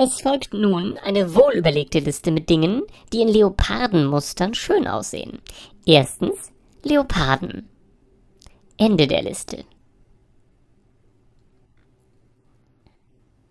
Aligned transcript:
Es 0.00 0.20
folgt 0.20 0.54
nun 0.54 0.96
eine 0.98 1.34
wohlüberlegte 1.34 1.98
Liste 1.98 2.30
mit 2.30 2.48
Dingen, 2.48 2.82
die 3.12 3.20
in 3.20 3.26
Leopardenmustern 3.26 4.54
schön 4.54 4.86
aussehen. 4.86 5.40
Erstens 5.84 6.52
Leoparden. 6.84 7.68
Ende 8.76 9.08
der 9.08 9.22
Liste. 9.22 9.64